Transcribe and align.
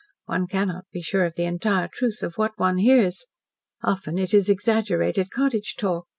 One 0.25 0.47
cannot 0.47 0.85
be 0.91 1.03
sure 1.03 1.25
of 1.25 1.35
the 1.35 1.43
entire 1.43 1.87
truth 1.87 2.23
of 2.23 2.33
what 2.33 2.57
one 2.57 2.79
hears. 2.79 3.27
Often 3.83 4.17
it 4.17 4.33
is 4.33 4.49
exaggerated 4.49 5.29
cottage 5.29 5.75
talk. 5.77 6.07